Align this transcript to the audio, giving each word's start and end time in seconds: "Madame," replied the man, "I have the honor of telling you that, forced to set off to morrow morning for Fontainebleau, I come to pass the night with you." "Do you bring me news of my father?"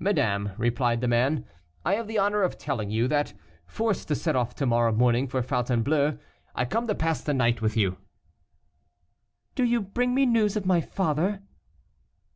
"Madame," 0.00 0.50
replied 0.58 1.00
the 1.00 1.06
man, 1.06 1.44
"I 1.84 1.94
have 1.94 2.08
the 2.08 2.18
honor 2.18 2.42
of 2.42 2.58
telling 2.58 2.90
you 2.90 3.06
that, 3.06 3.32
forced 3.64 4.08
to 4.08 4.16
set 4.16 4.34
off 4.34 4.56
to 4.56 4.66
morrow 4.66 4.90
morning 4.90 5.28
for 5.28 5.40
Fontainebleau, 5.40 6.18
I 6.52 6.64
come 6.64 6.88
to 6.88 6.96
pass 6.96 7.22
the 7.22 7.32
night 7.32 7.62
with 7.62 7.76
you." 7.76 7.98
"Do 9.54 9.62
you 9.62 9.80
bring 9.80 10.16
me 10.16 10.26
news 10.26 10.56
of 10.56 10.66
my 10.66 10.80
father?" 10.80 11.42